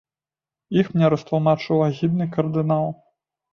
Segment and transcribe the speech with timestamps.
[0.81, 2.93] Іх мне растлумачыў агідны кардынал.